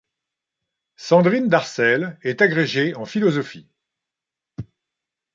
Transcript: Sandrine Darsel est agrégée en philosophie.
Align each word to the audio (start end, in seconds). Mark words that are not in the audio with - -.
Sandrine 0.95 1.47
Darsel 1.47 2.17
est 2.23 2.41
agrégée 2.41 2.95
en 2.95 3.05
philosophie. 3.05 3.69